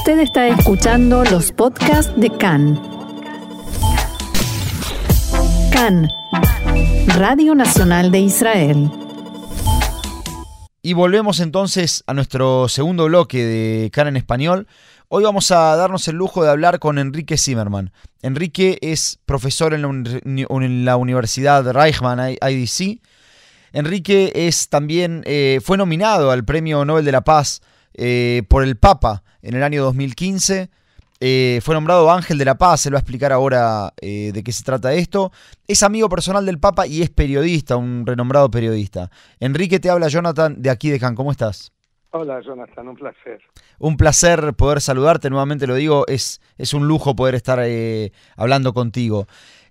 [0.00, 2.80] Usted está escuchando los podcasts de CAN.
[5.70, 6.08] CAN,
[7.18, 8.90] Radio Nacional de Israel.
[10.80, 14.66] Y volvemos entonces a nuestro segundo bloque de CAN en español.
[15.08, 17.92] Hoy vamos a darnos el lujo de hablar con Enrique Zimmerman.
[18.22, 19.82] Enrique es profesor en
[20.86, 23.02] la, Universidad Reichman IDC.
[23.74, 27.60] Enrique es también eh, fue nominado al Premio Nobel de la Paz
[27.92, 30.70] eh, por el Papa en el año 2015.
[31.22, 34.52] Eh, fue nombrado Ángel de la Paz, se lo va a explicar ahora de qué
[34.52, 35.32] se trata esto.
[35.68, 39.10] Es amigo personal del Papa y es periodista, un renombrado periodista.
[39.38, 41.72] Enrique, te habla Jonathan de aquí de Can, ¿cómo estás?
[42.12, 43.40] Hola Jonathan, un placer.
[43.78, 48.74] Un placer poder saludarte, nuevamente lo digo, es, es un lujo poder estar eh, hablando
[48.74, 49.28] contigo.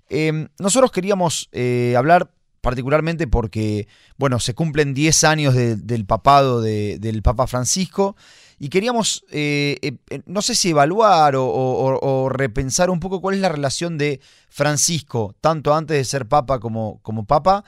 [0.08, 2.32] Em, nosotros queríamos eh, hablar
[2.62, 3.88] particularmente porque,
[4.18, 8.16] bueno, se cumplen 10 años del papado del Papa Francisco
[8.60, 13.98] y queríamos, eh, no sé si evaluar o, repensar un poco cuál es la relación
[13.98, 14.20] de
[14.50, 17.64] Francisco, tanto antes de ser Papa como, como Papa,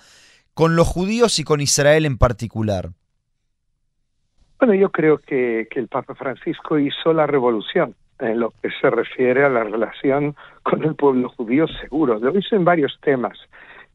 [0.54, 2.90] con los judíos y con Israel en particular.
[4.62, 9.44] Bueno, yo creo que, el Papa Francisco hizo la revolución en lo que se refiere
[9.44, 12.20] a la relación con el pueblo judío, seguro.
[12.20, 13.40] Lo hizo en varios temas,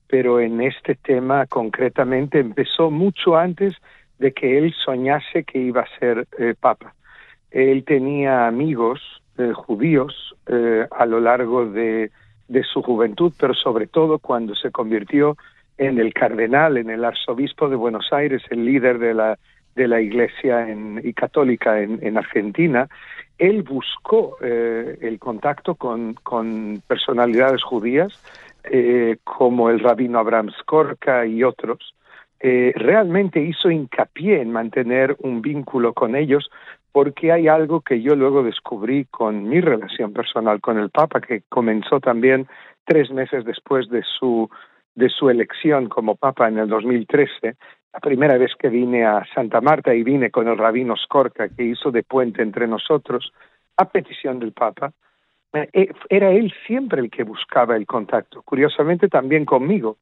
[0.09, 3.75] pero en este tema concretamente empezó mucho antes
[4.19, 6.95] de que él soñase que iba a ser eh, Papa.
[7.51, 9.01] Él tenía amigos
[9.39, 12.11] eh, judíos eh, a lo largo de,
[12.73, 15.37] su juventud, pero sobre todo cuando se convirtió
[15.77, 19.39] en el cardenal, en el arzobispo de Buenos Aires, el líder de la
[19.75, 20.67] de la Iglesia
[21.03, 22.89] y católica en, Argentina,
[23.37, 28.19] él buscó el contacto con, con personalidades judías
[28.71, 31.95] eh, como el rabino Abraham Skorka y otros.
[32.41, 36.51] Eh, realmente hizo hincapié en mantener un vínculo con ellos
[36.93, 41.43] porque hay algo que yo luego descubrí con mi relación personal con el Papa, que
[41.49, 42.47] comenzó también
[42.85, 44.51] tres meses después de su
[44.95, 47.55] de su elección como Papa en el 2013,
[47.93, 51.65] la primera vez que vine a Santa Marta y vine con el rabino Skorka, que
[51.65, 53.33] hizo de puente entre nosotros,
[53.77, 54.93] a petición del Papa,
[56.09, 59.99] era él siempre el que buscaba el contacto, curiosamente también conmigo.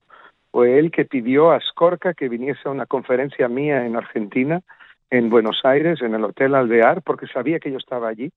[0.50, 4.62] Fue él que pidió a Skorka que viniese a una conferencia mía en Argentina,
[5.10, 8.30] en Buenos Aires, en el Hotel Alvear, porque sabía que yo estaba allí.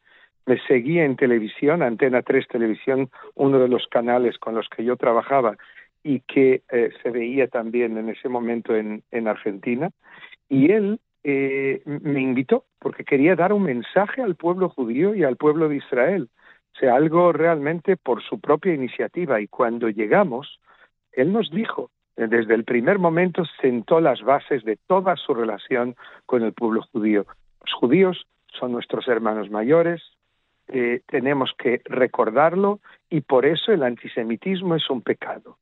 [0.45, 4.95] Me seguía en televisión, Antena 3 Televisión, uno de los canales con los que yo
[4.95, 5.57] trabajaba,
[6.03, 9.91] y que eh, se veía también en ese momento en, en Argentina.
[10.49, 15.35] Y él eh, me invitó porque quería dar un mensaje al pueblo judío y al
[15.35, 16.29] pueblo de Israel.
[16.79, 19.41] Sea, algo realmente por su propia iniciativa.
[19.41, 20.59] Y cuando llegamos,
[21.11, 25.95] él nos dijo, eh, desde el primer momento sentó las bases de toda su relación
[26.25, 27.25] con el pueblo judío.
[27.61, 28.27] Los judíos
[28.59, 30.01] son nuestros hermanos mayores,
[31.07, 35.57] tenemos que recordarlo y por eso el antisemitismo es un pecado.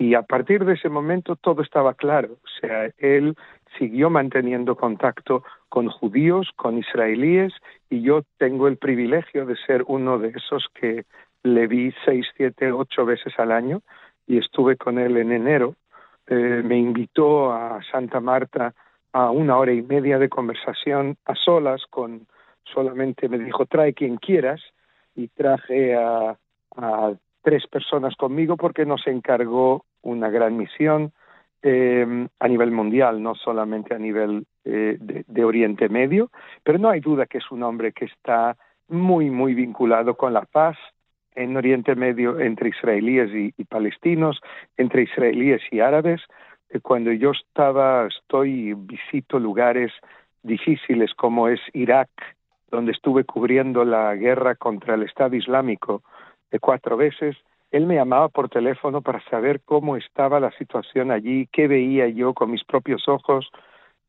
[0.00, 2.38] Y a partir de ese momento todo estaba claro.
[2.42, 3.36] O sea, él
[3.78, 7.52] siguió manteniendo contacto con judíos, con israelíes,
[7.88, 11.04] y yo tengo el privilegio de ser uno de esos que
[11.42, 13.82] le vi seis, siete, ocho veces al año,
[14.26, 15.74] y estuve con él en enero.
[16.26, 18.74] Eh, me invitó a Santa Marta
[19.12, 22.26] a una hora y media de conversación a solas con
[22.72, 24.60] solamente me dijo trae quien quieras
[25.16, 26.36] y traje a,
[26.76, 31.12] a tres personas conmigo porque nos encargó una gran misión
[31.62, 36.30] eh, a nivel mundial, no solamente a nivel eh, de, Oriente Medio,
[36.62, 38.56] pero no hay duda que es un hombre que está
[38.88, 40.76] muy, muy vinculado con la paz
[41.34, 44.40] en Oriente Medio entre israelíes y, palestinos,
[44.76, 46.22] entre israelíes y árabes.
[46.70, 49.92] Eh, cuando yo estaba, estoy, visito lugares
[50.42, 52.10] difíciles como es Irak,
[52.70, 56.02] donde estuve cubriendo la guerra contra el Estado Islámico
[56.50, 57.36] de cuatro veces,
[57.70, 62.34] él me llamaba por teléfono para saber cómo estaba la situación allí, qué veía yo
[62.34, 63.50] con mis propios ojos,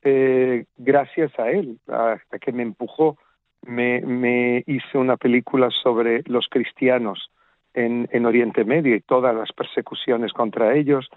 [0.01, 3.17] eh, gracias a él, hasta que me empujó,
[3.63, 7.29] me, hice una película sobre los cristianos
[7.73, 11.07] en, en Oriente Medio y todas las persecuciones contra ellos,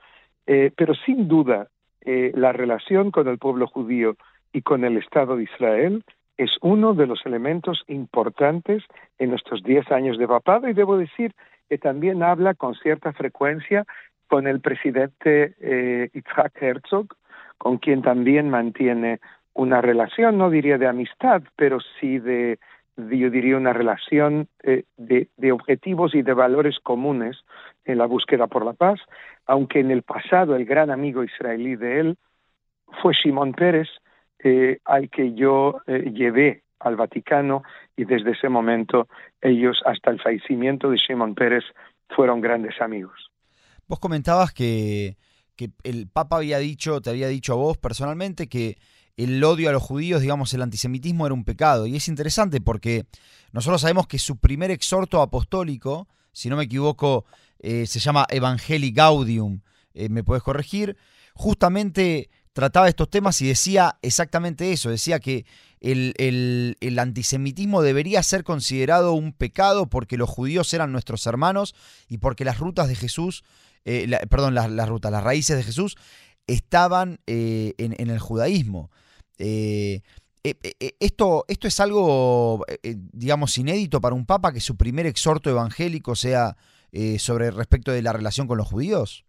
[0.47, 1.69] eh, pero sin duda
[2.03, 4.17] eh, la relación con el pueblo judío
[4.53, 6.05] y con el Estado de Israel
[6.37, 8.83] es uno de los elementos importantes
[9.19, 10.69] en nuestros diez años de papado.
[10.69, 11.33] Y debo decir
[11.69, 13.85] que también habla con cierta frecuencia
[14.29, 17.09] con el presidente eh, Itzhak Herzog,
[17.59, 19.21] con quien también mantiene
[19.55, 22.59] una relación, no diría de amistad, pero sí de,
[22.97, 27.37] yo diría una relación eh, de, objetivos y de valores comunes
[27.85, 29.01] en la búsqueda por la paz,
[29.47, 32.17] aunque en el pasado el gran amigo israelí de él
[33.01, 33.89] fue Shimon Pérez,
[34.41, 37.63] eh, al que yo eh, llevé al Vaticano
[37.97, 39.09] y desde ese momento
[39.41, 41.65] ellos hasta el fallecimiento de Shimon Pérez
[42.09, 43.31] fueron grandes amigos.
[43.87, 45.17] Vos comentabas que,
[45.57, 48.77] que el Papa había dicho, te había dicho a vos personalmente que
[49.17, 51.87] el odio a los judíos, digamos, el antisemitismo era un pecado.
[51.87, 53.05] Y es interesante porque
[53.53, 57.25] nosotros sabemos que su primer exhorto apostólico, si no me equivoco,
[57.61, 59.61] eh, se llama Evangelii Gaudium,
[59.95, 60.97] eh, me puedes corregir,
[61.35, 65.45] justamente trataba estos temas y decía exactamente eso, decía que
[65.91, 71.75] el, el, antisemitismo debería ser considerado un pecado porque los judíos eran nuestros hermanos
[72.09, 73.45] y porque las rutas de Jesús,
[73.85, 75.97] eh, perdón, las, rutas, las raíces de Jesús
[76.47, 78.91] estaban en, en, el judaísmo.
[79.39, 85.07] Eh, eh, eh, esto, esto es algo, digamos, inédito para un papa que su primer
[85.07, 86.57] exhorto evangélico sea
[87.19, 89.25] sobre respecto de la relación con los judíos.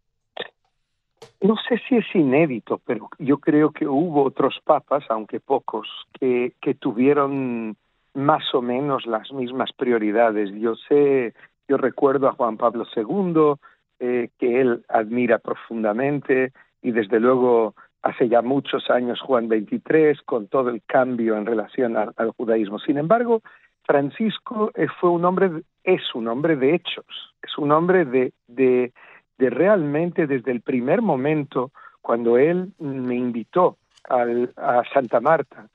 [1.41, 5.88] No sé si es inédito, pero yo creo que hubo otros papas, aunque pocos,
[6.19, 7.75] que, tuvieron
[8.13, 10.51] más o menos las mismas prioridades.
[10.53, 11.33] Yo sé,
[11.67, 13.53] yo recuerdo a Juan Pablo II,
[14.00, 16.51] que él admira profundamente
[16.81, 17.73] y desde luego
[18.06, 22.77] hace ya muchos años Juan 23, con todo el cambio en relación al, judaísmo.
[22.77, 23.41] Sin embargo,
[23.83, 27.06] Francisco eh, fue un hombre, es un hombre de hechos,
[27.41, 28.94] es un hombre de,
[29.37, 31.71] de realmente desde el primer momento,
[32.01, 33.77] cuando él me invitó
[34.07, 35.67] al, a Santa Marta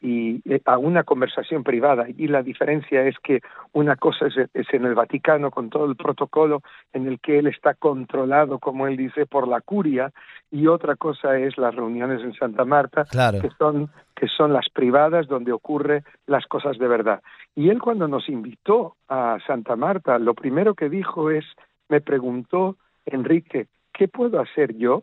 [0.00, 2.06] y eh, a una conversación privada.
[2.16, 3.40] Y la diferencia es que
[3.72, 6.62] una cosa es, en el Vaticano con todo el protocolo
[6.92, 10.12] en el que él está controlado, como él dice, por la curia,
[10.50, 15.28] y otra cosa es las reuniones en Santa Marta, que son que son las privadas
[15.28, 17.22] donde ocurre las cosas de verdad.
[17.54, 21.44] Y él cuando nos invitó a Santa Marta, lo primero que dijo es,
[21.88, 22.76] me preguntó,
[23.10, 25.02] Enrique, ¿qué puedo hacer yo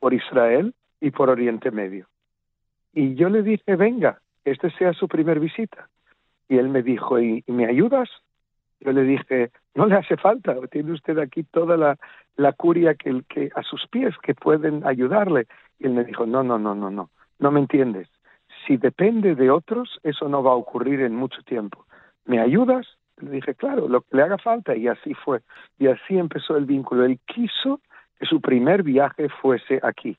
[0.00, 2.06] por Israel y por Oriente Medio?
[2.92, 5.88] Y yo le dije, venga, este sea su primer visita.
[6.48, 8.08] Y él me dijo, ¿y, me ayudas?
[8.80, 11.76] Yo le dije, no le hace falta, tiene usted aquí toda
[12.36, 15.46] la, curia que, que a sus pies que pueden ayudarle.
[15.78, 18.08] Y él me dijo, no, no, no, no, no, no me entiendes.
[18.66, 21.86] Si depende de otros, eso no va a ocurrir en mucho tiempo.
[22.24, 22.86] ¿Me ayudas?
[23.20, 24.76] Le dije, claro, lo que le haga falta.
[24.76, 25.40] Y así fue.
[25.78, 27.04] Y así empezó el vínculo.
[27.04, 27.80] Él quiso
[28.18, 30.16] que su primer viaje fuese aquí.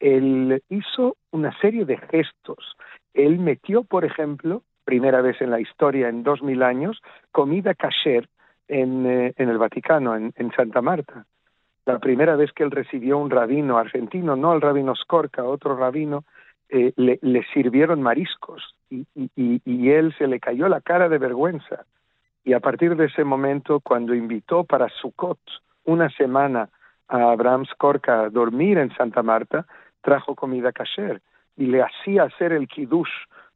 [0.00, 2.76] Él hizo una serie de gestos
[3.14, 7.00] él metió, por ejemplo, primera vez en la historia en dos mil años,
[7.30, 8.28] comida kasher
[8.68, 11.26] en, eh, en el Vaticano, en, en, Santa Marta.
[11.84, 16.24] La primera vez que él recibió un rabino argentino, no el rabino Skorka, otro rabino,
[16.68, 21.84] eh, le, sirvieron mariscos y, y, él se le cayó la cara de vergüenza.
[22.44, 25.38] Y a partir de ese momento, cuando invitó para Sukkot
[25.84, 26.68] una semana
[27.08, 29.66] a Abraham Skorka a dormir en Santa Marta,
[30.00, 31.20] trajo comida kasher
[31.56, 33.10] y le hacía hacer el kiddush,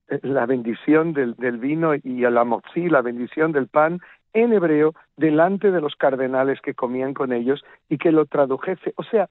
[0.09, 4.01] eh, la bendición del, vino y a la motzi, la bendición del pan,
[4.33, 8.93] en hebreo, delante de los cardenales que comían con ellos y que lo tradujese.
[8.97, 9.29] O sea,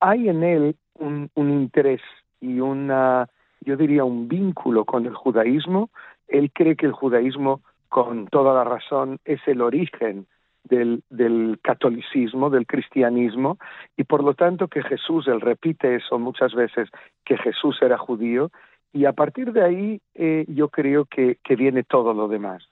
[0.00, 2.00] hay en él un interés
[2.40, 3.28] y una,
[3.60, 5.90] yo diría, un vínculo con el judaísmo.
[6.26, 10.26] Él cree que el judaísmo, con toda la razón, es el origen
[10.64, 13.58] del, del, catolicismo, del cristianismo,
[13.96, 16.88] y por lo tanto que Jesús, él repite eso muchas veces,
[17.24, 18.50] que Jesús era judío,
[18.92, 22.66] y a partir de ahí eh, yo creo que, que, viene todo lo demás.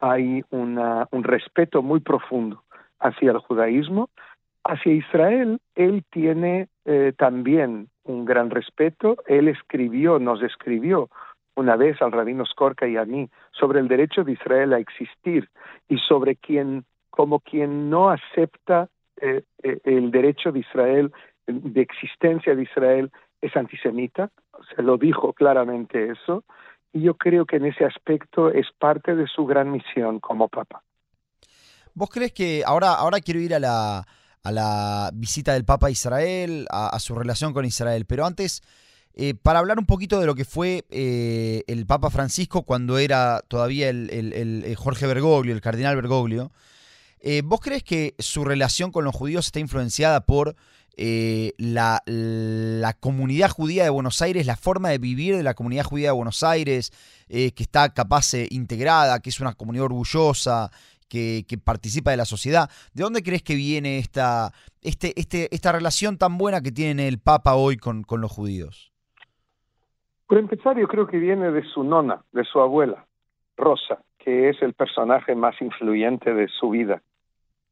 [0.00, 2.62] Hay una, un respeto muy profundo
[3.00, 4.10] hacia el judaísmo,
[4.64, 11.08] hacia Israel, él tiene eh, también un gran respeto, él escribió, nos escribió
[11.56, 15.48] una vez al rabino Skorka y a mí sobre el derecho de Israel a existir
[15.88, 18.88] y sobre quien como quien no acepta
[19.20, 21.12] eh, eh, el derecho de Israel,
[21.46, 24.30] de existencia de Israel, es antisemita,
[24.74, 26.42] se lo dijo claramente eso,
[26.92, 30.82] y yo creo que en ese aspecto es parte de su gran misión como Papa.
[31.92, 34.04] ¿Vos crees que ahora, ahora quiero ir a la,
[34.42, 38.62] a la visita del Papa a Israel, a, su relación con Israel, pero antes,
[39.14, 43.88] eh, para hablar un poquito de lo que fue el Papa Francisco cuando era todavía
[43.88, 46.50] el, el Jorge Bergoglio, el cardenal Bergoglio,
[47.26, 50.56] eh, ¿Vos crees que su relación con los judíos está influenciada por
[50.98, 52.02] eh, la,
[53.00, 56.42] comunidad judía de Buenos Aires, la forma de vivir de la comunidad judía de Buenos
[56.42, 56.92] Aires,
[57.30, 60.70] eh, que está capaz integrada, que es una comunidad orgullosa,
[61.08, 62.68] que, participa de la sociedad?
[62.92, 64.52] ¿De dónde crees que viene esta,
[64.82, 68.93] este, este, esta relación tan buena que tiene el Papa hoy con, con los judíos?
[70.26, 73.06] Por empezar, yo creo que viene de su nona, de su abuela,
[73.56, 77.02] Rosa, que es el personaje más influyente de su vida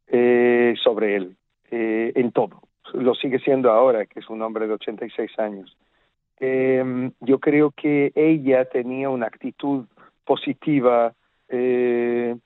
[0.07, 1.37] eh, sobre él,
[1.71, 2.63] eh, en todo.
[2.93, 5.77] Lo sigue siendo ahora, que es un hombre de 86 años.
[6.41, 9.87] Eh, yo creo que ella tenía una actitud
[10.25, 11.15] positiva,
[11.49, 12.37] eh,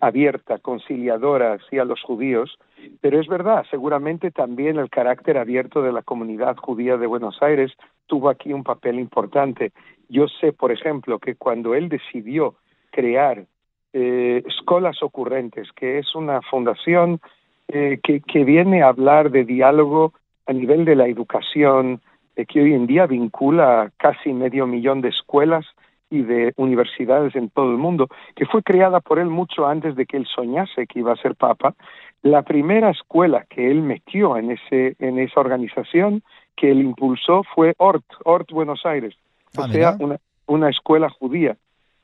[0.00, 2.58] abierta, conciliadora hacia los judíos,
[3.00, 7.72] pero es verdad, seguramente también el carácter abierto de la comunidad judía de Buenos Aires
[8.06, 9.72] tuvo aquí un papel importante.
[10.08, 12.54] Yo sé, por ejemplo, que cuando él decidió
[12.90, 13.46] crear
[13.92, 17.20] eh, Escolas Ocurrentes, que es una fundación
[17.68, 20.12] eh, que, que, viene a hablar de diálogo
[20.46, 22.00] a nivel de la educación,
[22.36, 25.66] eh, que hoy en día vincula casi medio millón de escuelas
[26.10, 30.06] y de universidades en todo el mundo, que fue creada por él mucho antes de
[30.06, 31.74] que él soñase que iba a ser papa.
[32.22, 36.22] La primera escuela que él metió en, ese, en esa organización,
[36.56, 39.14] que él impulsó, fue ORT, ORT Buenos Aires,
[39.56, 41.56] o ah, sea, una, una escuela judía.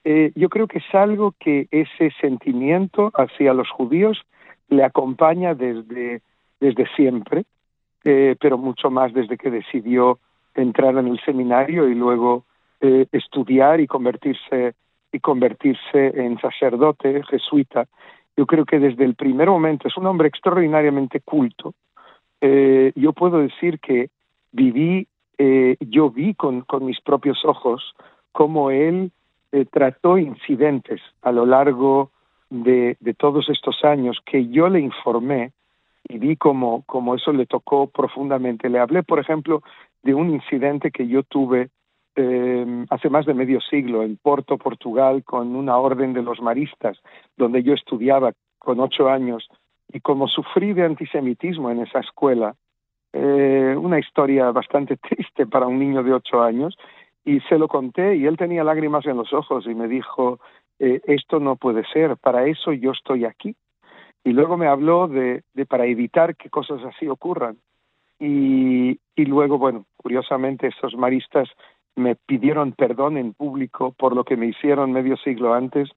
[0.04, 4.21] Eh, yo creo que es algo que ese sentimiento hacia los judíos
[4.68, 6.23] le acompaña desde,
[6.61, 7.44] desde siempre,
[8.04, 10.18] eh, pero mucho más desde que decidió
[10.54, 12.44] entrar en el seminario y luego
[12.83, 14.75] eh, estudiar y convertirse
[15.12, 17.87] y convertirse en sacerdote jesuita.
[18.37, 21.75] Yo creo que desde el primer momento es un hombre extraordinariamente culto.
[22.41, 24.11] Eh, yo puedo decir que
[24.51, 25.07] viví,
[25.39, 27.95] eh, yo vi con, con, mis propios ojos
[28.33, 29.12] cómo él
[29.53, 32.11] eh, trató incidentes a lo largo
[32.51, 35.53] de, de, todos estos años que yo le informé
[36.09, 38.69] y vi cómo, cómo eso le tocó profundamente.
[38.69, 39.62] Le hablé, por ejemplo,
[40.03, 41.69] de un incidente que yo tuve
[42.16, 46.99] eh, hace más de medio siglo en Porto, Portugal, con una orden de los maristas,
[47.37, 49.49] donde yo estudiaba con ocho años,
[49.92, 52.54] y como sufrí de antisemitismo en esa escuela,
[53.12, 56.76] eh, una historia bastante triste para un niño de ocho años,
[57.25, 60.40] y se lo conté y él tenía lágrimas en los ojos y me dijo,
[60.78, 63.54] eh, esto no puede ser, para eso yo estoy aquí.
[64.25, 67.59] Y luego me habló de, de para evitar que cosas así ocurran.
[68.19, 71.49] Y, y luego, bueno, curiosamente, esos maristas
[71.96, 75.90] me pidieron perdón en público por lo que me hicieron medio siglo antes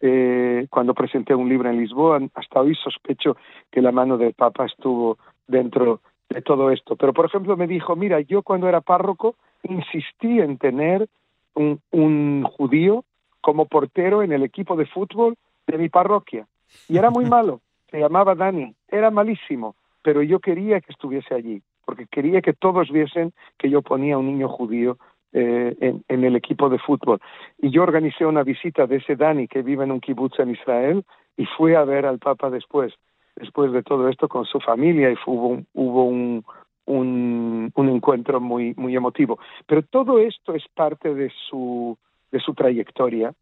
[0.00, 2.20] eh, cuando presenté un libro en Lisboa.
[2.34, 3.36] Hasta hoy sospecho
[3.70, 6.96] que la mano del Papa estuvo dentro de todo esto.
[6.96, 11.08] Pero, por ejemplo, me dijo, mira, yo cuando era párroco insistí en tener
[11.54, 13.04] un, un judío
[13.40, 16.46] como portero en el equipo de fútbol de mi parroquia.
[16.88, 21.62] Y era muy malo, se llamaba Dani, era malísimo, pero yo quería que estuviese allí,
[21.84, 24.98] porque quería que todos viesen que yo ponía un niño judío
[25.32, 27.20] eh, en, en, el equipo de fútbol.
[27.58, 31.04] Y yo organicé una visita de ese Dani que vive en un kibutz en Israel
[31.36, 32.92] y fui a ver al Papa después,
[33.36, 36.44] después de todo esto con su familia y hubo un, hubo un,
[36.86, 39.38] un, un encuentro muy, muy emotivo.
[39.66, 41.96] Pero todo esto es parte de su,
[42.30, 43.32] de su trayectoria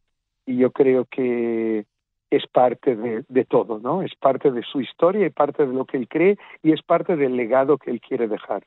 [0.47, 1.85] y yo creo que
[2.31, 4.03] es parte de, de, todo, ¿no?
[4.03, 7.17] Es parte de su historia y parte de lo que él cree y es parte
[7.17, 8.65] del legado que él quiere dejar.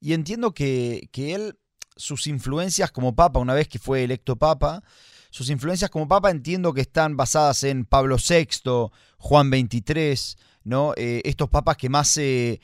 [0.00, 1.54] Y entiendo que, que él
[1.98, 4.82] sus influencias como papa, una vez que fue electo papa,
[5.30, 8.48] sus influencias como papa entiendo que están basadas en Pablo VI,
[9.18, 10.92] Juan XXIII, ¿no?
[10.96, 12.60] Eh, estos papas que más se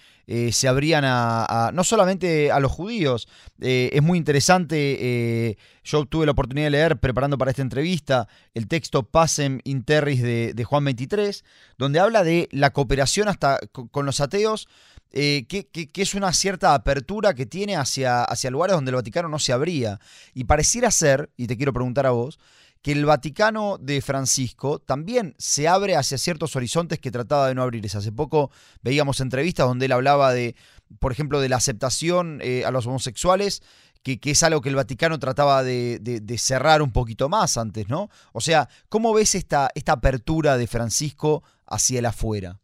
[0.67, 3.29] abrían a, no solamente a los judíos.
[3.61, 8.29] Eh, es muy interesante, eh, yo tuve la oportunidad de leer, preparando para esta entrevista,
[8.55, 11.43] el texto Pacem Interris de, de Juan XXIII,
[11.77, 13.59] donde habla de la cooperación hasta
[13.91, 14.69] con los ateos
[15.17, 19.39] eh, que, es una cierta apertura que tiene hacia, hacia lugares donde el Vaticano no
[19.39, 20.01] se abría.
[20.35, 22.41] Y pareciera ser, y te quiero preguntar a vos,
[22.83, 27.63] que el Vaticano de Francisco también se abre hacia ciertos horizontes que trataba de no
[27.63, 27.97] abrirse.
[27.97, 28.51] Hace poco
[28.83, 30.57] veíamos entrevistas donde él hablaba de,
[30.99, 33.63] por ejemplo, de la aceptación eh, a los homosexuales,
[34.03, 38.11] que, es algo que el Vaticano trataba de, de, cerrar un poquito más antes, ¿no?
[38.33, 42.59] O sea, ¿cómo ves esta, esta apertura de Francisco hacia el afuera?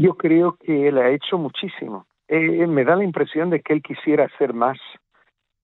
[0.00, 2.06] Yo creo que él ha hecho muchísimo.
[2.26, 4.78] Eh, me da la impresión de que él quisiera hacer más,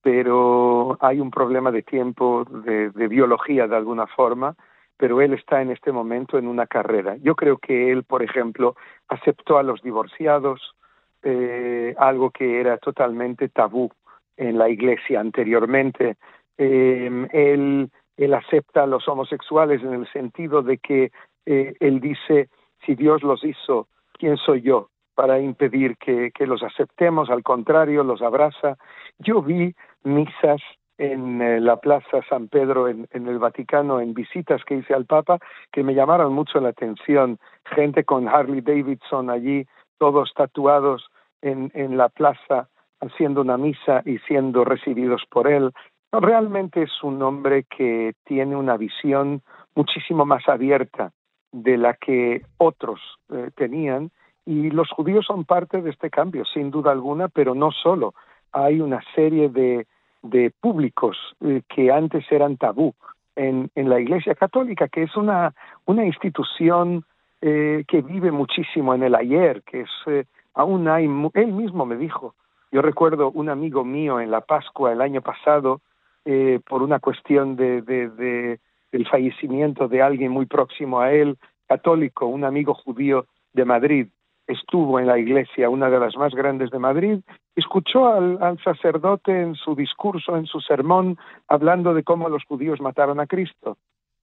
[0.02, 4.54] pero hay un problema de tiempo, de, biología de alguna forma,
[4.98, 7.16] pero él está en este momento en una carrera.
[7.16, 8.76] Yo creo que él, por ejemplo,
[9.08, 10.74] aceptó a los divorciados,
[11.22, 13.90] eh, algo que era totalmente tabú
[14.36, 16.16] en la iglesia anteriormente.
[16.58, 21.10] Eh, él, él acepta a los homosexuales en el sentido de que
[21.46, 22.50] él dice,
[22.84, 23.88] si Dios los hizo
[24.18, 27.30] ¿quién soy yo para impedir que, los aceptemos?
[27.30, 28.76] Al contrario, los abraza.
[29.18, 30.60] Yo vi misas
[30.98, 35.38] en eh, la Plaza San Pedro en, el Vaticano, en visitas que hice al Papa,
[35.72, 37.38] que me llamaron mucho la atención.
[37.66, 39.66] Gente con Harley Davidson allí,
[39.98, 41.06] todos tatuados
[41.42, 42.68] en, en la plaza,
[43.00, 45.70] haciendo una misa y siendo recibidos por él.
[46.12, 49.42] Realmente es un hombre que tiene una visión
[49.74, 51.12] muchísimo más abierta
[51.52, 53.00] de la que otros
[53.30, 54.10] eh, tenían
[54.44, 58.14] y los judíos son parte de este cambio, sin duda alguna, pero no solo.
[58.52, 59.86] Hay una serie de,
[60.22, 62.94] de públicos eh, que antes eran tabú,
[63.36, 67.04] en, en la Iglesia Católica, que es una, una institución
[67.42, 70.24] eh, que vive muchísimo en el ayer, que es, eh,
[70.54, 72.34] aún hay, él mismo me dijo,
[72.72, 75.80] yo recuerdo un amigo mío en la Pascua el año pasado,
[76.24, 78.60] eh, por una cuestión de, de, de,
[78.96, 81.36] del fallecimiento de alguien muy próximo a él,
[81.68, 84.06] católico, un amigo judío de Madrid,
[84.46, 87.18] estuvo en la iglesia, una de las más grandes de Madrid,
[87.54, 92.80] escuchó al, al, sacerdote en su discurso, en su sermón, hablando de cómo los judíos
[92.80, 93.76] mataron a Cristo.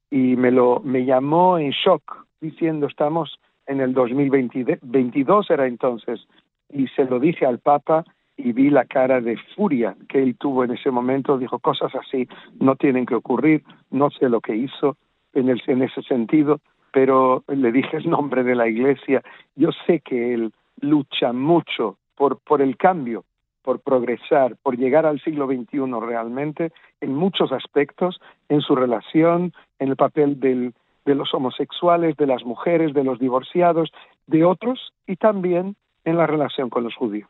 [0.10, 6.27] Y me, lo, me llamó en shock, diciendo, estamos en el 2022 era entonces,
[6.70, 8.06] y se lo dije al Papa
[8.38, 12.28] y vi la cara de furia que él tuvo en ese momento, dijo, cosas así
[12.60, 14.98] no tienen que ocurrir, no sé lo que hizo
[15.34, 16.60] en, ese sentido,
[16.92, 19.22] pero le dije el nombre de la iglesia.
[19.56, 23.24] Yo sé que él lucha mucho por, el cambio,
[23.63, 26.72] por progresar, por llegar al siglo XXI realmente
[27.02, 32.94] en muchos aspectos, en su relación, en el papel de los homosexuales, de las mujeres,
[32.94, 33.92] de los divorciados,
[34.28, 35.75] de otros y también
[36.06, 37.30] en la relación con los judíos.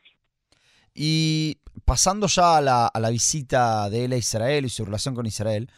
[0.93, 5.15] Y pasando ya a la, a la visita de él a Israel y su relación
[5.15, 5.69] con Israel,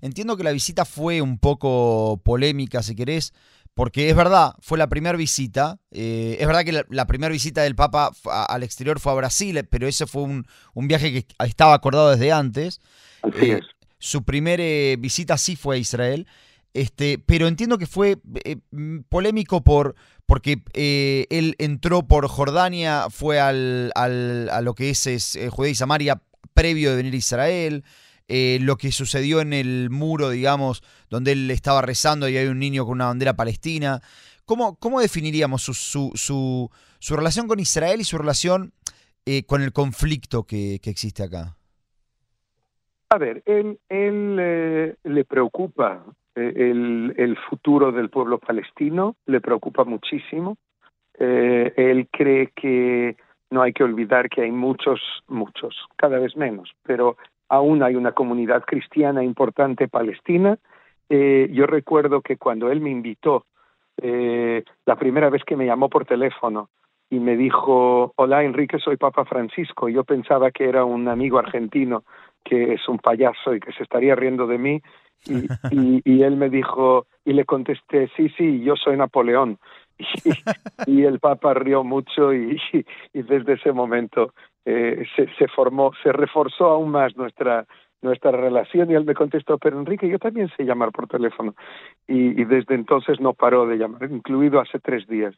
[0.00, 3.32] Entiendo que la visita fue un poco polémica, si querés,
[3.74, 5.78] porque es verdad, fue la primera visita.
[5.90, 9.86] Eh, es verdad que la, primera visita del Papa al exterior fue a Brasil, pero
[9.86, 12.80] ese fue un, un viaje que estaba acordado desde antes.
[13.40, 13.60] Eh,
[13.98, 16.26] su primera eh, visita sí fue a Israel.
[16.74, 18.18] Este, pero entiendo que fue
[19.08, 19.96] polémico por
[20.28, 25.74] porque él entró por Jordania, fue al, al, a lo que es, es Judea y
[25.74, 26.22] Samaria
[26.54, 27.84] previo de venir a Israel.
[28.26, 32.58] Eh, lo que sucedió en el muro, digamos, donde él estaba rezando y hay un
[32.58, 34.02] niño con una bandera palestina.
[34.44, 38.74] ¿Cómo, cómo definiríamos su, su, su, su, relación con Israel y su relación
[39.24, 41.57] eh, con el conflicto que, que, existe acá?
[43.10, 46.52] A ver, él, él eh, le preocupa eh,
[47.16, 50.56] el, futuro del pueblo palestino, le preocupa muchísimo.
[51.18, 53.16] Eh, él cree que
[53.50, 57.16] no hay que olvidar que hay muchos, muchos, cada vez menos, pero
[57.48, 60.58] aún hay una comunidad cristiana importante palestina.
[61.10, 63.46] Yo recuerdo que cuando él me invitó,
[64.00, 66.70] eh, la primera vez que me llamó por teléfono
[67.10, 72.04] y me dijo, hola Enrique, soy Papa Francisco, yo pensaba que era un amigo argentino
[72.48, 74.82] que es un payaso y que se estaría riendo de mí,
[75.26, 79.58] y, y, y él me dijo, y le contesté, sí, sí, yo soy Napoleón.
[80.86, 82.56] Y, y, el Papa rió mucho y,
[83.12, 84.32] desde ese momento
[84.64, 87.66] eh, se, se, formó, se reforzó aún más nuestra
[88.00, 91.54] nuestra relación y él me contestó, pero Enrique, yo también sé llamar por teléfono.
[92.06, 95.34] Y, y desde entonces no paró de llamar, incluido hace tres días.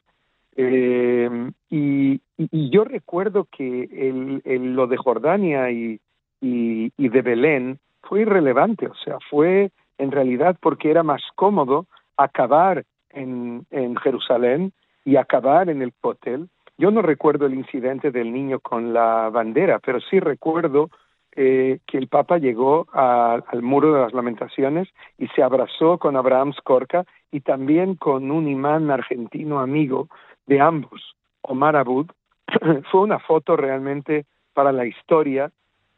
[0.57, 6.01] Eh, y, y, yo recuerdo que el, el, lo de Jordania y,
[6.41, 12.85] y, de Belén fue irrelevante, o sea, fue en realidad porque era más cómodo acabar
[13.11, 14.73] en, en Jerusalén
[15.05, 16.49] y acabar en el hotel
[16.81, 20.89] yo no recuerdo el incidente del niño con la bandera, pero sí recuerdo
[21.37, 26.17] eh, que el Papa llegó a, al Muro de las Lamentaciones y se abrazó con
[26.17, 30.09] Abraham Skorka y también con un imán argentino amigo
[30.47, 32.07] de ambos, Omar Abud.
[32.91, 34.25] Fue una foto realmente
[34.55, 35.53] para la historia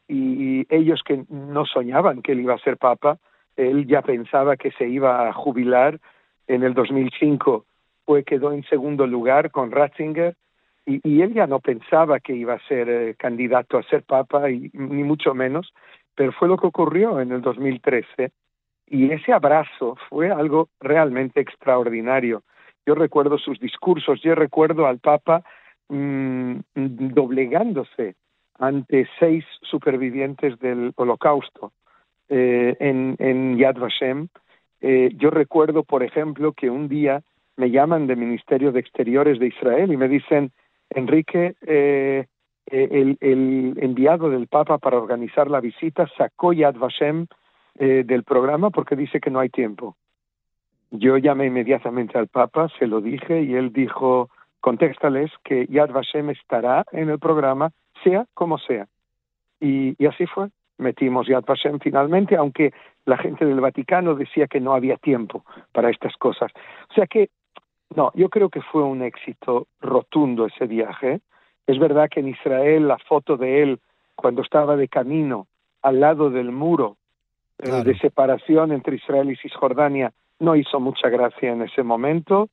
[0.07, 3.19] y, ellos que no soñaban que él iba a ser Papa,
[3.55, 5.99] él ya pensaba que se iba a jubilar
[6.47, 7.65] en el 2005,
[8.05, 10.35] fue quedó en segundo lugar con Ratzinger
[10.85, 14.49] y, y, él ya no pensaba que iba a ser eh, candidato a ser papa,
[14.49, 15.73] y, ni mucho menos,
[16.15, 18.31] pero fue lo que ocurrió en el 2013.
[18.87, 22.43] Y ese abrazo fue algo realmente extraordinario.
[22.85, 25.43] Yo recuerdo sus discursos, yo recuerdo al Papa
[25.87, 28.15] mmm, doblegándose
[28.59, 31.71] ante seis supervivientes del holocausto
[32.29, 34.27] eh, en, Yad Vashem.
[34.81, 37.21] Eh, yo recuerdo, por ejemplo, que un día
[37.55, 40.51] me llaman del Ministerio de Exteriores de Israel y me dicen,
[40.89, 42.25] Enrique, eh,
[42.67, 47.27] eh, el, enviado del Papa para organizar la visita, sacó Yad Vashem
[47.75, 49.95] del programa porque dice que no hay tiempo.
[50.91, 54.29] Yo llamé inmediatamente al Papa, se lo dije y él dijo,
[54.61, 57.71] contéstales que Yad Vashem estará en el programa,
[58.03, 58.87] sea como sea.
[59.59, 60.49] Y, y así fue.
[60.77, 62.73] Metimos Yad Vashem finalmente, aunque
[63.05, 66.51] la gente del Vaticano decía que no había tiempo para estas cosas.
[66.89, 67.29] O sea que
[67.95, 71.21] no, yo creo que fue un éxito rotundo ese viaje.
[71.67, 73.79] Es verdad que en Israel la foto de él
[74.15, 75.47] cuando estaba de camino
[75.81, 76.97] al lado del muro
[77.59, 82.49] eh, de separación entre Israel y Cisjordania no hizo mucha gracia en ese momento,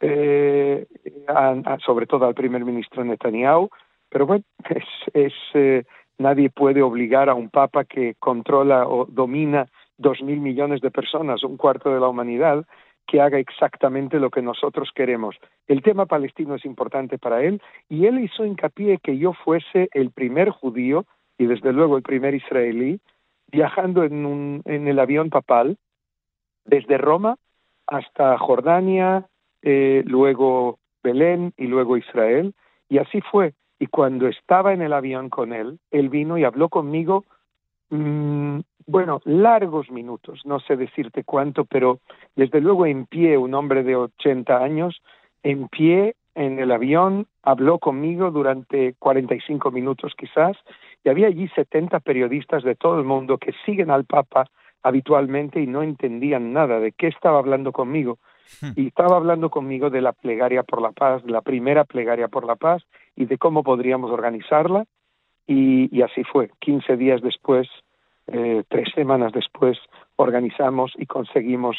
[0.00, 0.86] eh,
[1.28, 3.68] a, a, sobre todo al primer ministro Netanyahu,
[4.14, 5.84] pero bueno, es, es eh,
[6.18, 9.66] nadie puede obligar a un papa que controla o domina
[9.98, 12.64] dos mil millones de personas, un cuarto de la humanidad,
[13.08, 15.34] que haga exactamente lo que nosotros queremos.
[15.66, 20.12] El tema palestino es importante para él y él hizo hincapié que yo fuese el
[20.12, 23.00] primer judío y desde luego el primer israelí
[23.50, 25.76] viajando en, un, en el avión papal
[26.64, 27.36] desde Roma
[27.88, 29.26] hasta Jordania,
[29.62, 32.54] eh, luego Belén y luego Israel.
[32.88, 33.54] Y así fue.
[33.78, 37.24] Y cuando estaba en el avión con él, él vino y habló conmigo
[37.90, 42.00] mmm, bueno, largos minutos, no sé decirte cuánto, pero
[42.36, 45.00] desde luego en pie, un hombre de 80 años,
[45.42, 50.56] en pie en el avión, habló conmigo durante 45 minutos quizás,
[51.02, 54.46] y había allí 70 periodistas de todo el mundo que siguen al Papa
[54.82, 58.18] habitualmente y no entendían nada de qué estaba hablando conmigo.
[58.60, 58.72] Hmm.
[58.76, 62.44] Y estaba hablando conmigo de la plegaria por la paz, de la primera plegaria por
[62.44, 62.82] la paz
[63.16, 64.84] y de cómo podríamos organizarla.
[65.46, 66.50] Y, y así fue.
[66.60, 67.68] 15 días después
[68.26, 69.76] eh, tres semanas después
[70.16, 71.76] organizamos y conseguimos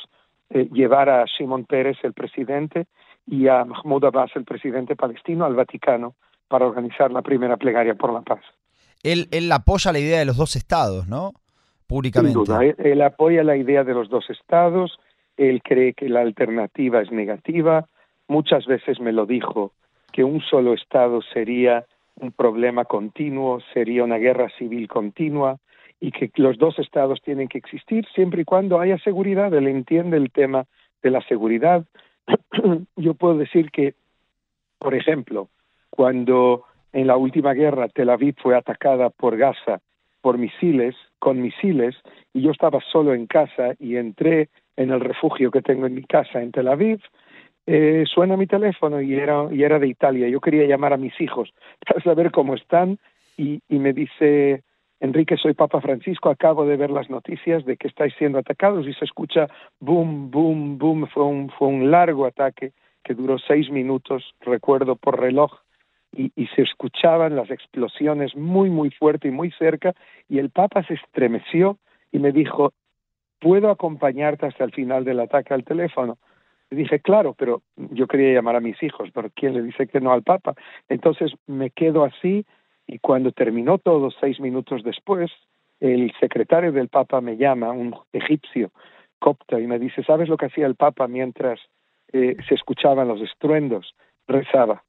[0.51, 2.85] eh, llevar a Shimon Pérez, el presidente,
[3.25, 6.13] y a Mahmoud Abbas, el presidente palestino, al Vaticano
[6.47, 8.41] para organizar la primera plegaria por la paz.
[9.01, 11.33] Él, él apoya la idea de los dos estados, ¿no?
[11.87, 12.37] Públicamente.
[12.37, 14.99] Sin duda, él apoya la idea de los dos estados,
[15.37, 17.87] él cree que la alternativa es negativa,
[18.27, 19.71] muchas veces me lo dijo,
[20.11, 21.85] que un solo estado sería
[22.19, 25.57] un problema continuo, sería una guerra civil continua,
[25.99, 29.53] y que los dos estados tienen que existir siempre y cuando haya seguridad.
[29.53, 30.65] Él entiende el tema
[31.01, 31.85] de la seguridad.
[32.95, 33.95] Yo puedo decir que,
[34.77, 35.49] por ejemplo,
[35.89, 39.81] cuando en la última guerra Tel Aviv fue atacada por Gaza
[40.21, 41.95] por misiles, con misiles,
[42.33, 46.03] y yo estaba solo en casa y entré en el refugio que tengo en mi
[46.03, 46.99] casa en Tel Aviv,
[47.67, 50.29] eh, suena mi teléfono y era, y era de Italia.
[50.29, 51.51] Yo quería llamar a mis hijos
[51.85, 52.99] para saber cómo están
[53.37, 54.63] y, y me dice
[54.99, 58.93] Enrique, soy Papa Francisco, acabo de ver las noticias de que estáis siendo atacados y
[58.93, 59.47] se escucha
[59.79, 61.07] boom, boom, boom.
[61.07, 62.71] Fue un, fue un largo ataque
[63.03, 65.51] que duró seis minutos, recuerdo por reloj,
[66.15, 69.93] y, se escuchaban las explosiones muy, muy fuerte y muy cerca,
[70.29, 71.77] y el Papa se estremeció
[72.11, 72.73] y me dijo,
[73.39, 76.17] ¿puedo acompañarte hasta el final del ataque al teléfono?
[76.71, 79.99] Y dije, claro, pero yo quería llamar a mis hijos, pero ¿quién le dice que
[79.99, 80.55] no al Papa?
[80.89, 82.45] Entonces me quedo así
[82.87, 85.31] y cuando terminó todo, seis minutos después,
[85.79, 88.71] el secretario del Papa me llama, un egipcio
[89.19, 91.59] copta, y me dice, ¿sabes lo que hacía el Papa mientras
[92.13, 93.95] eh, se escuchaban los estruendos?
[94.27, 94.83] Rezaba.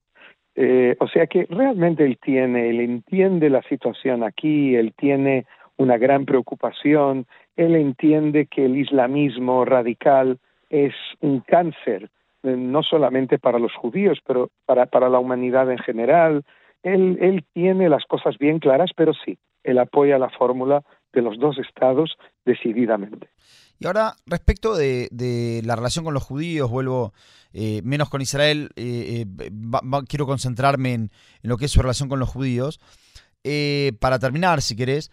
[0.59, 5.45] Eh, o sea que realmente él tiene, él entiende la situación aquí, él tiene
[5.77, 10.39] una gran preocupación, él entiende que el islamismo radical
[10.71, 12.09] es un cáncer,
[12.43, 16.43] eh, no solamente para los judíos, pero para, para la humanidad en general,
[16.83, 21.39] él, él tiene las cosas bien claras, pero sí, él apoya la fórmula de los
[21.39, 22.17] dos estados
[22.47, 23.29] decididamente.
[23.79, 27.13] Y ahora, respecto de, la relación con los judíos, vuelvo
[27.53, 29.51] eh, menos con Israel, eh, eh,
[30.09, 31.11] quiero concentrarme en,
[31.43, 32.81] lo que es su relación con los judíos.
[34.01, 35.11] para terminar, si querés,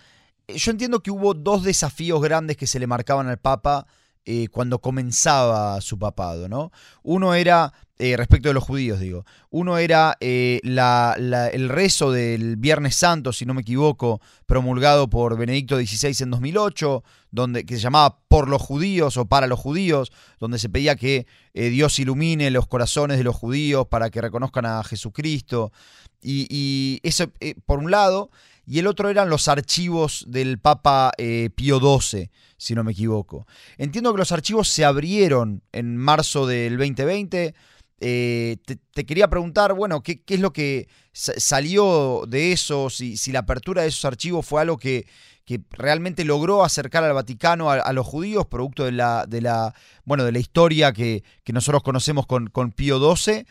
[0.48, 3.86] yo entiendo que hubo dos desafíos grandes que se le marcaban al Papa
[4.26, 6.72] eh, cuando comenzaba su papado, ¿no?
[7.02, 12.96] Uno era, eh, respecto de los judíos, digo, uno era eh, el rezo del Viernes
[12.96, 18.20] Santo, si no me equivoco, promulgado por Benedicto XVI en 2008, donde, que se llamaba
[18.30, 23.18] Por los judíos o para los judíos, donde se pedía que Dios ilumine los corazones
[23.18, 25.74] de los judíos para que reconozcan a Jesucristo.
[26.22, 27.26] Y, y eso,
[27.66, 28.30] por un lado,
[28.66, 33.46] y el otro eran los archivos del Papa eh, Pío XII, si no me equivoco.
[33.78, 37.54] Entiendo que los archivos se abrieron en marzo del 2020.
[38.00, 42.90] Eh, te, quería preguntar, bueno, ¿qué, es lo que salió de eso?
[42.90, 45.08] Si, la apertura de esos archivos fue algo que,
[45.46, 49.74] que realmente logró acercar al Vaticano a, los judíos, producto de la, de la,
[50.06, 53.46] de la historia que, que nosotros conocemos con, con Pío XII.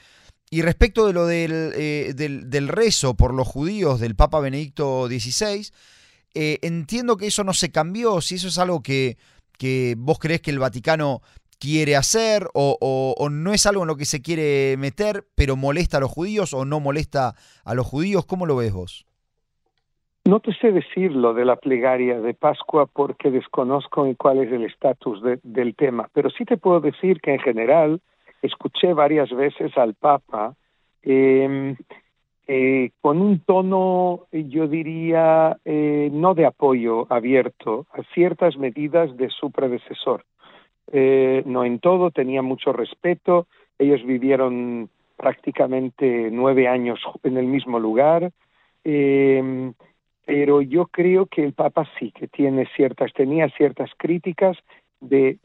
[0.52, 5.72] Y respecto de lo eh, del, del, rezo por los judíos del Papa Benedicto XVI,
[6.34, 9.16] eh, entiendo que eso no se cambió, si eso es algo que,
[9.58, 11.22] que vos crees que el Vaticano
[11.58, 12.76] quiere hacer o,
[13.18, 16.52] o, no es algo en lo que se quiere meter, pero molesta a los judíos
[16.52, 17.32] o no molesta
[17.64, 19.06] a los judíos, ¿cómo lo ves vos?
[20.26, 24.64] No te sé decir lo de la plegaria de Pascua porque desconozco cuál es el
[24.64, 28.02] estatus del tema, pero sí te puedo decir que en general
[28.42, 30.54] escuché varias veces al Papa
[31.02, 31.76] em,
[32.46, 39.30] eh, con un tono, yo diría, eh, no de apoyo abierto a ciertas medidas de
[39.30, 40.24] su predecesor.
[40.90, 43.46] Eh, no en todo, tenía mucho respeto,
[43.78, 48.32] ellos vivieron prácticamente nueve años en el mismo lugar.
[48.84, 49.72] Em,
[50.26, 54.58] pero yo creo que el Papa sí que tiene ciertas, tenía ciertas críticas
[55.00, 55.38] de,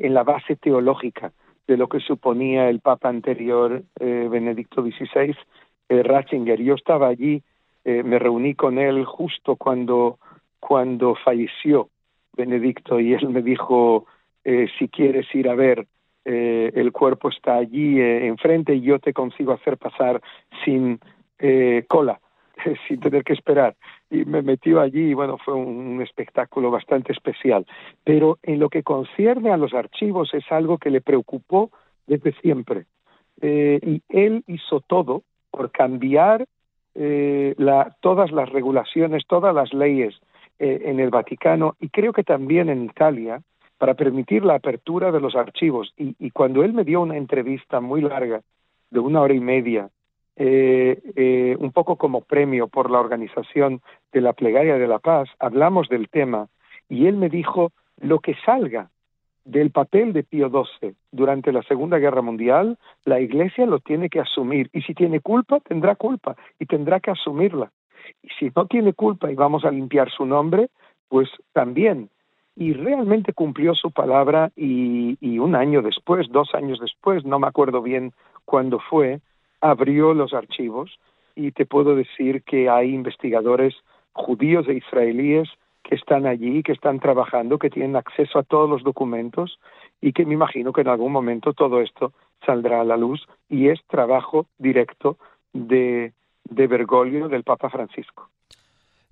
[0.00, 1.32] en la base teológica
[1.70, 5.36] de lo que suponía el Papa anterior, eh, Benedicto XVI,
[5.88, 6.60] eh, Ratzinger.
[6.60, 7.44] Yo estaba allí,
[7.84, 10.18] eh, me reuní con él justo cuando,
[10.58, 11.88] cuando falleció
[12.36, 14.06] Benedicto y él me dijo,
[14.78, 15.86] si quieres ir a ver,
[16.24, 20.20] el cuerpo está allí enfrente y yo te consigo hacer pasar
[20.64, 20.98] sin
[21.86, 22.20] cola
[22.88, 23.76] sin tener que esperar.
[24.10, 27.66] Y me metió allí y bueno, fue un espectáculo bastante especial.
[28.04, 31.70] Pero en lo que concierne a los archivos es algo que le preocupó
[32.06, 32.86] desde siempre.
[33.40, 36.46] Eh, y él hizo todo por cambiar
[36.94, 40.14] eh, la, todas las regulaciones, todas las leyes
[40.58, 43.40] eh, en el Vaticano y creo que también en Italia
[43.78, 45.94] para permitir la apertura de los archivos.
[45.96, 48.42] Y, y cuando él me dio una entrevista muy larga,
[48.90, 49.88] de una hora y media,
[50.36, 55.28] eh, eh, un poco como premio por la organización de la Plegaria de la Paz,
[55.38, 56.48] hablamos del tema
[56.88, 58.90] y él me dijo, lo que salga
[59.44, 64.20] del papel de Pío XII durante la Segunda Guerra Mundial, la Iglesia lo tiene que
[64.20, 67.70] asumir y si tiene culpa, tendrá culpa y tendrá que asumirla.
[68.22, 70.68] Y si no tiene culpa y vamos a limpiar su nombre,
[71.08, 72.10] pues también.
[72.56, 77.46] Y realmente cumplió su palabra y, y un año después, dos años después, no me
[77.46, 78.12] acuerdo bien
[78.44, 79.20] cuándo fue,
[79.60, 80.98] abrió los archivos
[81.34, 83.74] y te puedo decir que hay investigadores
[84.12, 85.48] judíos e israelíes
[85.82, 89.58] que están allí, que están trabajando, que tienen acceso a todos los documentos
[90.00, 92.12] y que me imagino que en algún momento todo esto
[92.44, 95.16] saldrá a la luz y es trabajo directo
[95.52, 96.12] de,
[96.44, 98.28] de Bergoglio, del Papa Francisco.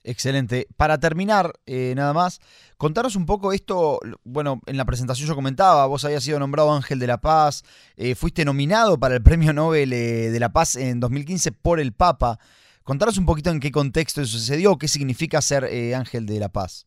[0.05, 0.67] Excelente.
[0.77, 2.41] Para terminar, eh, nada más,
[2.77, 6.99] contaros un poco esto, bueno, en la presentación yo comentaba, vos habías sido nombrado Ángel
[6.99, 7.63] de la Paz,
[7.97, 11.93] eh, fuiste nominado para el Premio Nobel eh, de la Paz en 2015 por el
[11.93, 12.39] Papa.
[12.85, 16.49] Contaros un poquito en qué contexto eso sucedió, qué significa ser eh, Ángel de la
[16.49, 16.87] Paz.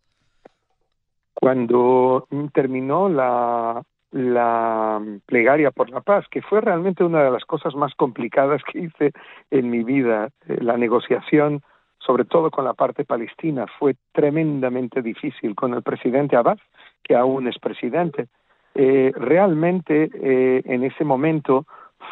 [1.33, 7.75] Cuando terminó la, la plegaria por la paz, que fue realmente una de las cosas
[7.75, 9.11] más complicadas que hice
[9.49, 11.61] en mi vida, la negociación
[12.05, 16.59] sobre todo con la parte palestina, fue tremendamente difícil con el presidente Abbas,
[17.03, 18.27] que aún es presidente.
[18.73, 21.65] Eh, realmente eh, en ese momento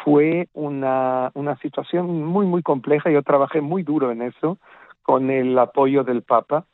[0.04, 3.10] fue una, una situación muy, muy compleja.
[3.10, 4.58] Yo trabajé muy duro en eso,
[5.02, 6.66] con el apoyo del Papa.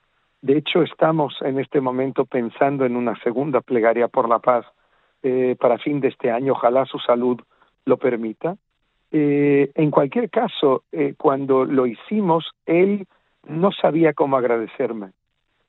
[0.43, 4.67] De hecho, estamos en este momento pensando en una segunda plegaria por la paz
[5.23, 6.53] eh, para fin de este año.
[6.53, 7.41] Ojalá su salud
[7.85, 8.57] lo permita.
[9.13, 13.07] Eh, en cualquier caso, eh, cuando lo hicimos, él
[13.47, 15.13] no sabía cómo agradecerme.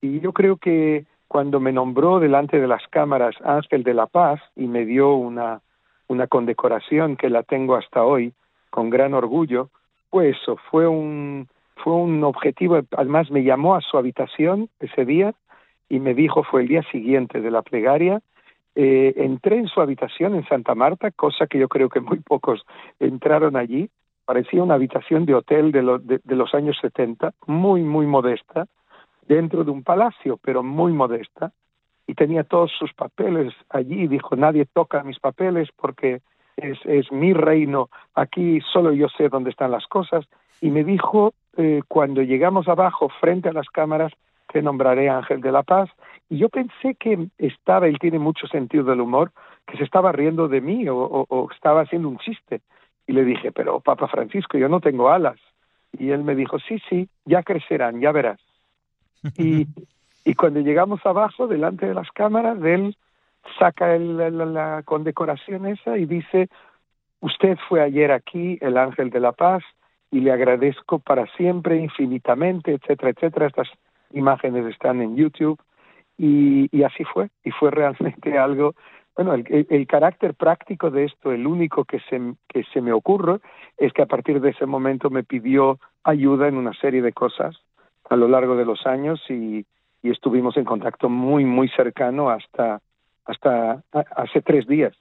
[0.01, 4.41] Y yo creo que cuando me nombró delante de las cámaras Ángel de la Paz
[4.55, 5.61] y me dio una,
[6.07, 8.33] una condecoración que la tengo hasta hoy
[8.69, 9.69] con gran orgullo,
[10.09, 12.79] pues eso fue un, fue un objetivo.
[12.95, 15.33] Además, me llamó a su habitación ese día
[15.89, 18.21] y me dijo, fue el día siguiente de la plegaria,
[18.79, 22.63] eh, entré en su habitación en Santa Marta, cosa que yo creo que muy pocos
[22.99, 23.89] entraron allí.
[24.23, 28.67] Parecía una habitación de hotel de, lo, de, de los años 70, muy, muy modesta,
[29.27, 31.51] dentro de un palacio, pero muy modesta.
[32.05, 34.07] Y tenía todos sus papeles allí.
[34.07, 36.21] Dijo, nadie toca mis papeles porque
[36.55, 37.89] es, es mi reino.
[38.13, 40.23] Aquí solo yo sé dónde están las cosas.
[40.61, 44.13] Y me dijo, eh, cuando llegamos abajo, frente a las cámaras,
[44.51, 45.89] te nombraré Ángel de la Paz.
[46.29, 49.31] Y yo pensé que estaba, él tiene mucho sentido del humor,
[49.65, 52.61] que se estaba riendo de mí o, o, o, estaba haciendo un chiste.
[53.05, 55.39] Y le dije, pero Papa Francisco, yo no tengo alas.
[55.97, 58.39] Y él me dijo, sí, sí, ya crecerán, ya verás.
[59.37, 59.67] Y,
[60.23, 62.95] y cuando llegamos abajo, delante de las cámaras, él
[63.57, 66.49] saca el, la, la condecoración esa y dice,
[67.19, 69.63] usted fue ayer aquí, el Ángel de la Paz,
[70.11, 73.47] y le agradezco para siempre, infinitamente, etcétera, etcétera.
[73.47, 73.67] Estas
[74.11, 75.59] imágenes están en YouTube
[76.17, 78.73] y, así fue, y fue realmente algo,
[79.15, 82.91] bueno, el, el, el, carácter práctico de esto, el único que se, que se me
[82.91, 83.39] ocurre,
[83.77, 87.55] es que a partir de ese momento me pidió ayuda en una serie de cosas
[88.09, 89.65] a lo largo de los años y,
[90.01, 92.81] y estuvimos en contacto muy, muy cercano hasta,
[93.25, 94.93] hasta hace tres días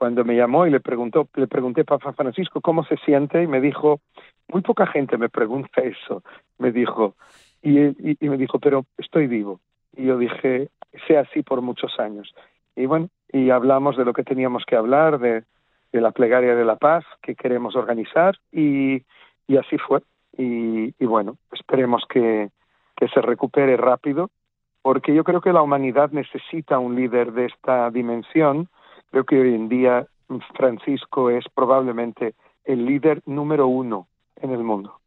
[0.00, 3.60] cuando me llamó y le preguntó, le pregunté Papa Francisco cómo se siente y me
[3.60, 4.00] dijo,
[4.48, 6.22] muy poca gente me pregunta eso,
[6.58, 7.16] me dijo,
[7.62, 9.60] y, me dijo, pero estoy vivo.
[9.96, 10.68] Y yo dije,
[11.06, 12.32] sea así por muchos años.
[12.76, 15.44] Y bueno, y hablamos de lo que teníamos que hablar, de,
[15.92, 19.02] de la plegaria de la paz que queremos organizar, y,
[19.46, 20.02] y así fue.
[20.36, 22.50] Y, y bueno, esperemos que,
[22.96, 24.30] que se recupere rápido,
[24.82, 28.68] porque yo creo que la humanidad necesita un líder de esta dimensión.
[29.10, 30.06] Creo que hoy en día
[30.54, 34.99] Francisco es probablemente el líder número uno en el mundo.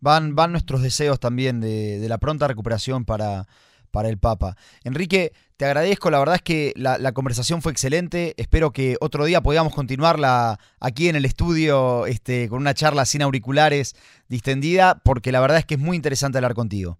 [0.00, 3.46] Van, van nuestros deseos también de, de la pronta recuperación para,
[3.90, 4.54] para el Papa.
[4.84, 9.40] Enrique, te agradezco, la verdad es que la, conversación fue excelente, espero que otro día
[9.40, 13.94] podamos continuarla aquí en el estudio este, con una charla sin auriculares
[14.28, 16.98] distendida, porque la verdad es que es muy interesante hablar contigo.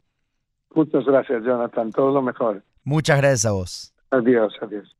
[0.75, 2.63] Muchas gracias, Jonathan, todo lo mejor.
[2.85, 3.95] Muchas gracias a vos.
[4.11, 4.98] Adiós, adiós.